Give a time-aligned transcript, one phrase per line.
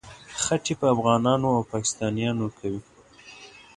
[0.43, 2.81] خټې په افغانانو او پاکستانیانو کوي.